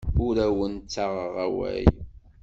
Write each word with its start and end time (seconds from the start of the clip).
Ur 0.25 0.35
awent-ttaɣeɣ 0.47 1.33
awal. 1.45 1.91